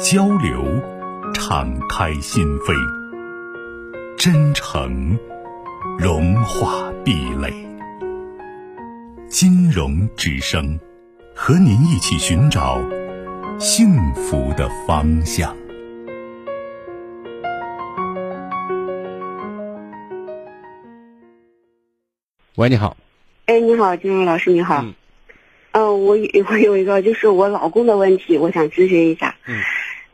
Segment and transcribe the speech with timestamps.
[0.00, 0.64] 交流，
[1.34, 2.74] 敞开心扉；
[4.16, 5.16] 真诚，
[5.98, 7.52] 融化壁垒。
[9.28, 10.78] 金融之声，
[11.34, 12.80] 和您一起寻找
[13.58, 15.54] 幸福的方向。
[22.56, 22.96] 喂，你好。
[23.46, 24.82] 哎，你好，金融老师，你好。
[24.82, 24.94] 嗯。
[25.72, 26.16] 嗯，我
[26.48, 29.34] 我有一个就是我老公的问题，我想咨询一下。
[29.46, 29.60] 嗯。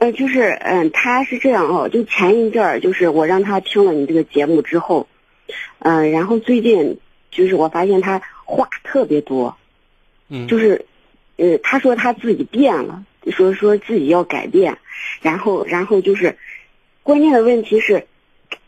[0.00, 5.08] 呃，就是，嗯，他是这样哦，就前一阵儿，就是我让他听了你这个节目之后，
[5.80, 7.00] 嗯，然后最近，
[7.32, 9.56] 就是我发现他话特别多，
[10.28, 10.86] 嗯，就是，
[11.36, 14.78] 呃，他说他自己变了，说说自己要改变，
[15.20, 16.38] 然后，然后就是，
[17.02, 18.06] 关键的问题是，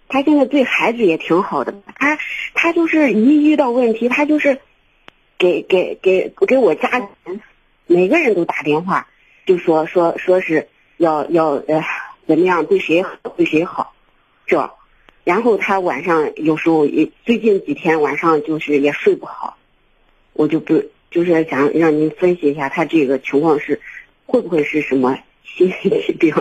[0.08, 2.19] 他现在对孩子也挺好的，他，
[2.54, 4.58] 他就是一遇到问题，他就是，
[5.38, 7.41] 给给给给我家人，
[7.86, 9.06] 每个人都打电话，
[9.47, 10.66] 就说说说是。
[11.00, 11.82] 要要呃，
[12.26, 13.94] 怎么样对谁好对谁好，
[14.46, 14.70] 这，
[15.24, 19.56] 然后他晚上有时候也最近几天晚上就是也睡不好，
[20.34, 23.80] 我就不就是想让您分析一下他这个情况是
[24.26, 26.34] 会不会是什么心理疾病？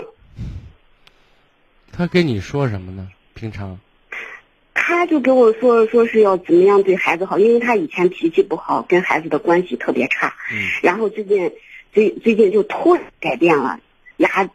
[1.93, 3.07] 他跟你说什么呢？
[3.33, 3.79] 平常？
[4.73, 11.49] 他就跟我说说是要怎么样对孩子好，因为他以前脾气不好，跟孩子的关系特别差，嗯，然后最近
[11.93, 13.79] 最最近就突然改变了。
[14.19, 14.49] 呀，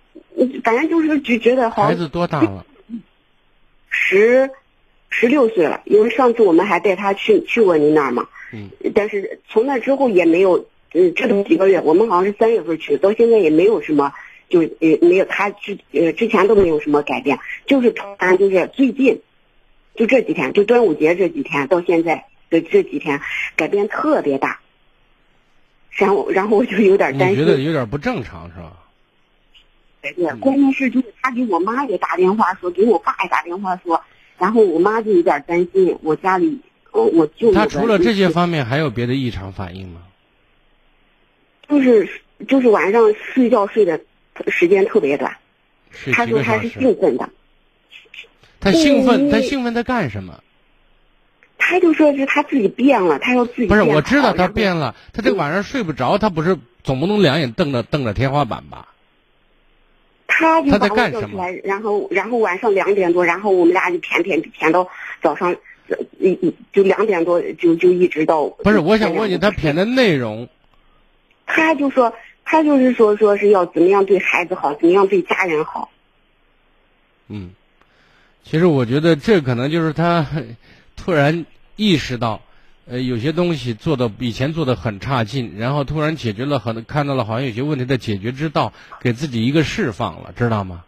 [0.62, 1.84] 反正就是就觉得好。
[1.84, 2.64] 孩子多大了？
[3.88, 4.50] 十，
[5.10, 5.82] 十六岁了。
[5.84, 8.28] 因为上次我们还带他去去过您那儿嘛。
[8.52, 8.70] 嗯。
[8.94, 11.80] 但是从那之后也没有，嗯，这都几个月。
[11.80, 14.12] 我们好像是三月份去的，到现在也没有什么，
[14.48, 19.22] 就呃没有他之呃之前都没有什么改变，就是突然就是最近，
[19.94, 23.20] 就这几天，就端午节这几天到现在的这几天
[23.56, 24.60] 改变特别大。
[25.90, 27.38] 然后然后我就有点担心。
[27.38, 28.83] 你觉得有点不正常是吧？
[30.12, 34.02] 对，关键是就是他给我妈也打电话说，给我爸也打电话说，
[34.38, 36.60] 然后我妈就有点担心，我家里，
[36.92, 37.52] 我，我舅。
[37.52, 40.00] 他除了这些方面，还有别的异常反应吗？
[41.68, 42.08] 就是
[42.46, 44.00] 就是晚上睡觉睡的
[44.48, 45.36] 时间特别短，
[46.12, 47.30] 他说他是兴奋的。
[48.60, 50.42] 他兴奋，他兴奋他干什么？
[51.58, 53.66] 他就说是他自己变了，他要自己。
[53.66, 58.88] 不是，我知道他变了，他这晚上睡不着，他不是总不能两眼瞪着瞪着天花板吧？
[60.38, 64.88] 他就把我叫出来，然后然后晚上两点多，然后我们俩就谝谝谝到
[65.22, 65.54] 早上，
[66.18, 68.46] 一一就两点多就就一直到。
[68.46, 70.48] 不是，我想问你，他谝的内容。
[71.46, 72.12] 他就说，
[72.44, 75.90] 他就是说，说是要怎么样对孩子好，怎么样对家人好。
[77.28, 77.50] 嗯，
[78.42, 80.26] 其实我觉得这可能就是他
[80.96, 81.44] 突然
[81.76, 82.40] 意识到。
[82.86, 90.84] 呃，有些东西做的以前做的很差劲，然后突然解决了很看到了好像有些问题的解决之道，给自己一个释放了，知道吗？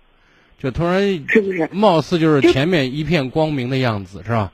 [0.62, 1.68] 就突然是不是？
[1.72, 4.52] 貌似就是前面一片光明的样子，是吧？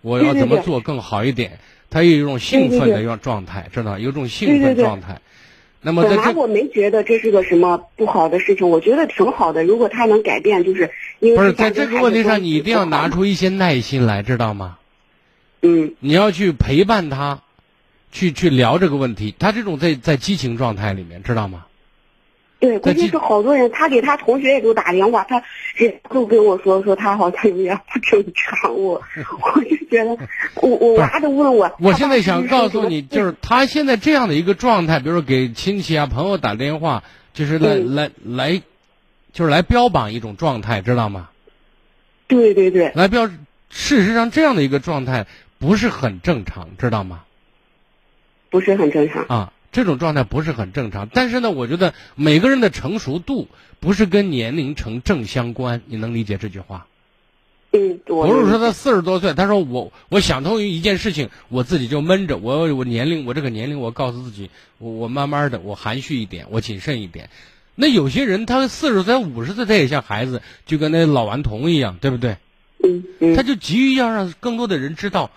[0.00, 1.58] 我要怎么做更好一点？
[1.90, 5.20] 他有一种兴奋的状状态，知道有种兴奋状态。
[5.82, 9.64] 那么本来我没觉得这是个什么不好的事情，我觉得挺好的。
[9.64, 14.78] 如果他能改变，就是因为不是在这个问题上，你一定要拿出一些耐心来，知道吗？
[15.62, 17.40] 嗯，你要去陪伴他，
[18.12, 19.34] 去去聊这个问题。
[19.38, 21.66] 他这种在在激情状态里面，知道吗？
[22.58, 25.42] 对，关键是好多人，他给他同学也都打电话，他
[25.78, 28.74] 也都跟我说说他好像有点不正常。
[28.74, 29.00] 我
[29.54, 30.16] 我就觉得，
[30.56, 31.74] 我我娃都问我。
[31.80, 37.02] 我现在想告诉你，就是他现在这样的一个状态，比如说给亲戚啊朋友打电话，
[37.32, 38.62] 就是来来来，
[39.32, 41.30] 就是来标榜一种状态，知道吗？
[42.28, 42.92] 对对对。
[42.94, 43.26] 来标，
[43.70, 45.26] 事实上这样的一个状态。
[45.60, 47.22] 不是很正常，知道吗？
[48.50, 51.08] 不是很正常啊，这种状态不是很正常。
[51.12, 53.46] 但是呢，我觉得每个人的成熟度
[53.78, 56.88] 不是跟年龄成正相关，你能理解这句话？
[57.72, 67.30] 嗯，不是说他四十多岁，他说我我想通于一件事情，我自己就闷着，我我年龄我这个年龄，我告诉自己，我我慢慢的，我含蓄一点，我谨慎一点。
[67.76, 72.38] 那有些人他四十岁、五十岁，他也像孩子，就跟那老顽童一样，对不对？
[72.82, 75.30] 嗯嗯，他就急于要让更多的人知道。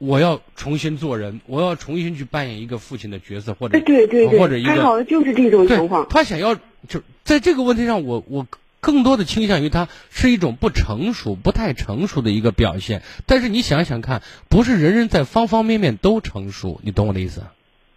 [0.00, 6.06] 我要重新做人，我要重新去扮演一个父亲的角色，或者对对对，或者一个，他好像就是这种情况。
[6.08, 6.54] 他想要
[6.88, 8.46] 就在这个问题上，我我
[8.80, 13.02] 更多的倾向于他是一种不成熟、不太成熟的一个表现。
[13.26, 17.42] 但是你想想看，不是人人在方方面面都成熟，你懂我的意思？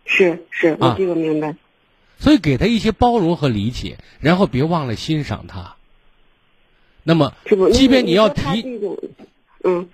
[0.04, 1.56] 是是，我这个明白。
[2.20, 5.76] 所以给他一些包容和理解，然后别忘了欣赏他。
[7.04, 7.34] 那么，
[7.72, 8.80] 即便你要提，
[9.64, 9.90] 嗯，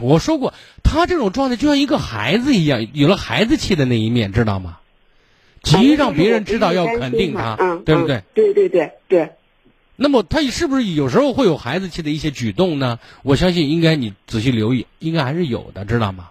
[0.00, 0.52] 我说过，
[0.94, 4.78] 他这种状态就像一个孩子一样，有了孩子气的那一面，知道吗？
[5.62, 8.22] 急于让别人知道要肯定他，对不对？
[8.34, 9.30] 对对对对。
[9.96, 12.98] 那么他是不是有时候会有孩子气的一些举动呢？
[13.22, 16.30] 我相信应该你仔细留意，应该还是有的，知道吗？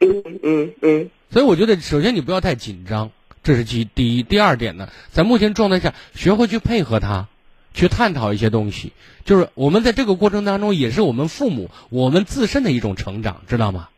[0.00, 1.10] 嗯嗯嗯。
[1.30, 3.10] 所以我觉得，首先你不要太紧张，
[3.42, 4.22] 这是其第一。
[4.22, 7.28] 第二点呢，在目前状态下，学会去配合他，
[7.74, 8.92] 去探讨一些东西。
[9.24, 13.88] 就是我们在这个过程当中，也是我们父母我们自身的一种成长，知道吗？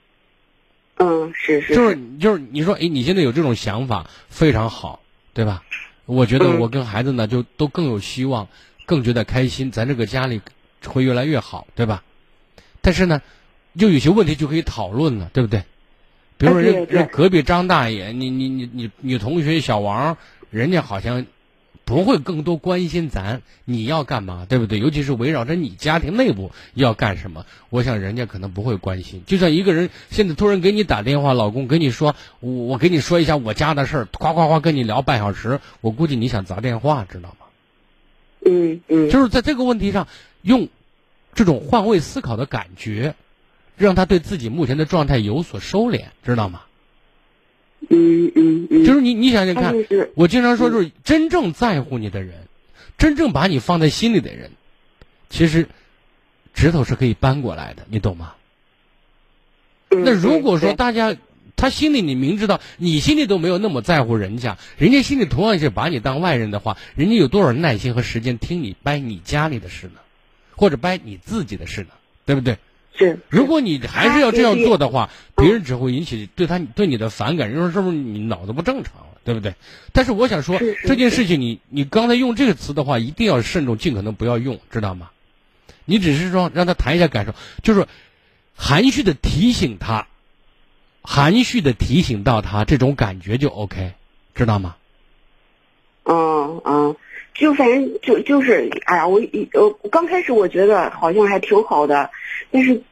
[0.97, 5.01] 嗯，是是，就是就是你说，哎，你现在有这种想法非常好，
[5.33, 5.63] 对吧？
[6.05, 8.49] 我觉得我跟孩子呢，就都更有希望，
[8.85, 10.41] 更觉得开心，咱这个家里
[10.85, 12.03] 会越来越好，对吧？
[12.81, 13.23] 但是呢，
[13.79, 15.63] 就有些问题就可以讨论了，对不对？
[16.37, 20.17] 比如说人人隔壁张大爷，你你你你你同学小王，
[20.51, 21.25] 人家好像。
[21.85, 24.79] 不会更多关心咱你要干嘛，对不对？
[24.79, 29.23] 尤其是围绕着你家庭内部要干什么，我想人家可能不会关心。
[29.27, 37.47] 就像一个人现在突然给你打电话，老公跟你说，我我给你说一下我家的事儿，夸夸夸跟你聊半小时，我估计你想砸电话，知道吗？
[38.47, 39.11] 嗯嗯。
[39.11, 40.07] 就是在这个问题上，
[40.43, 40.69] 用
[41.35, 43.15] 这种换位思考的感觉，
[43.77, 46.63] 让他对自己目前的状态有所收敛，知道吗？
[47.89, 49.75] 嗯嗯嗯，就是你，你想想看，
[50.15, 52.47] 我经常说，就是真正在乎你的人，
[52.99, 54.51] 真正把你放在心里的人，
[55.29, 55.69] 其实
[56.55, 58.35] 指头是可以扳过来的，你懂吗？
[59.91, 61.17] 那如果说大家
[61.55, 70.01] 他心里你明知道你心里都没有那么在乎人家，人家心里同样是把你当外人的话，人家有多少耐心和时间听你掰你家里的事呢？
[70.57, 71.91] 或者掰你自己的事呢？
[72.25, 72.57] 对不对？
[72.95, 77.51] 是，如果你还是要这样做的话，别人只会引起对他对你的反感。
[77.51, 79.55] 人说是不是你脑子不正常了，对不对？
[79.93, 85.11] 但是我想说，这件事情你你刚才用这个词的话，一定要慎重，尽可能不要用，知道吗？
[85.85, 87.87] 你只是说让他谈一下感受，就是
[88.55, 90.07] 含蓄的提醒他，
[91.01, 93.93] 含蓄的提醒到他这种感觉就 OK，
[94.35, 94.77] 知道吗？
[96.05, 96.97] 嗯嗯。
[97.35, 99.21] 就反正就就是，哎呀，我
[99.83, 102.11] 我刚开始我觉得好像还挺好的，
[102.51, 102.83] 但是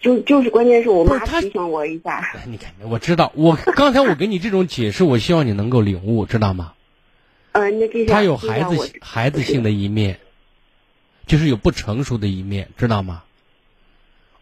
[0.00, 2.34] 就就是关键是我妈提醒我一下。
[2.46, 6.72] 你看，我知道，我刚才我给你这种解释，我希望你能够领悟，知道吗？
[7.52, 10.18] 呃，那这他有孩子孩子性的一面，
[11.26, 13.22] 就是有不成熟的一面，知道吗？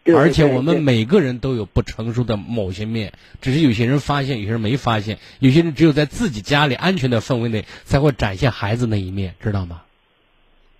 [0.05, 5.17] 而且我们每个人都有不成熟的某些面，只是有些人发现，有些人没发现。
[5.39, 9.83] 有些人只有在自己家里安全的氛围内，才会展现孩子那一面，知道吗？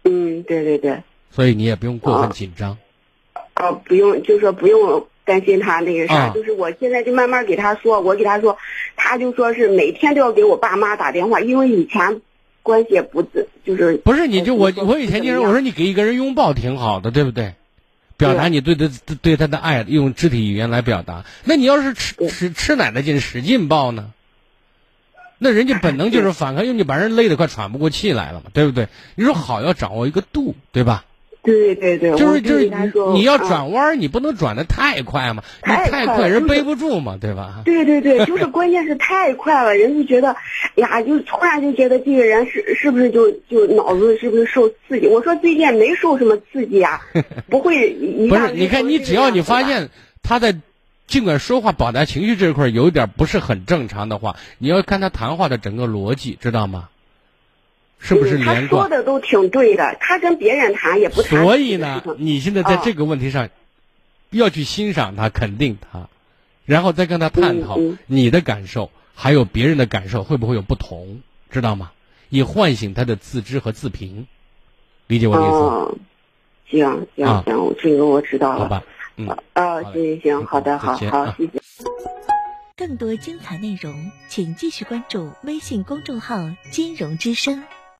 [0.04, 1.04] 嗯，对对对。
[1.32, 2.78] 所以你也不用过分紧张。
[3.56, 8.58] 哦，不用，就说不用担心他那个啥，就是我现在就慢慢给他说，我给他说，
[8.98, 12.22] 他就说是每天都要给我爸妈打电话，因为以前
[12.62, 13.24] 关系也不
[13.64, 17.54] 就是不是，你就我我以前就是我说你给一个人拥抱挺好的，对不对？
[18.18, 18.90] 表达你对他
[19.22, 21.26] 对他的爱，用肢体语言来表达。
[21.44, 24.12] 那你要是吃吃吃奶的劲，使劲抱呢？
[25.40, 28.88] 那人家本能就是反抗，因为你把人累得快喘不过气来了嘛，对不对？
[29.16, 31.04] 你说好要掌握一个度，对吧？
[31.44, 32.72] 对对对，就是就是
[33.14, 37.62] 你要转弯，你不能转的太快嘛，你太快人背不住嘛，对吧？
[37.66, 40.36] 对对对， 就是关键是太快了，人就觉得
[40.76, 45.08] 呀，就突然就觉得这个人是是不是就就脑子是不是受刺激？
[45.08, 47.02] 我说最近没受什么刺激啊，
[47.50, 47.90] 不会。
[48.30, 49.90] 不是，你看你只要你发现
[50.22, 50.56] 他在
[51.08, 56.88] 尽管说话表达情绪这一块有点不是很正常的话，你要看他谈话的整个逻辑，知道吗？
[58.04, 58.84] 是不是连贯？
[58.84, 61.42] 他说的都挺对的，他跟别人谈也不谈。
[61.42, 63.50] 所以呢，你现在在这个问题上，
[64.30, 66.10] 要去欣赏他、肯定他，
[66.66, 71.92] 然后再跟他探讨你的感受，还有别人的感受会不会有不同，知道吗？
[72.30, 74.28] 以唤醒他的自知和自评，
[75.08, 76.78] 理解我的意思？
[76.78, 78.60] 行行行，这个我知道了。
[78.60, 78.84] 好吧，
[79.16, 81.52] 嗯，啊，行行行，好的，好好，谢谢。
[82.76, 86.36] 更多精彩内容，请继续关注微信公众号
[86.72, 87.64] “金融之声”。